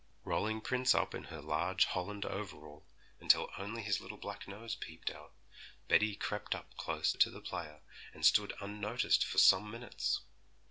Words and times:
Rolling 0.25 0.61
Prince 0.61 0.95
up 0.95 1.13
in 1.13 1.25
her 1.25 1.43
large 1.43 1.85
holland 1.85 2.25
overall, 2.25 2.87
until 3.19 3.51
only 3.59 3.83
his 3.83 4.01
little 4.01 4.17
black 4.17 4.47
nose 4.47 4.73
peeped 4.73 5.11
out, 5.11 5.31
Betty 5.87 6.15
crept 6.15 6.55
up 6.55 6.75
close 6.75 7.11
to 7.13 7.29
the 7.29 7.39
player, 7.39 7.81
and 8.11 8.25
stood 8.25 8.51
unnoticed 8.59 9.23
for 9.23 9.37
some 9.37 9.69
minutes. 9.69 10.21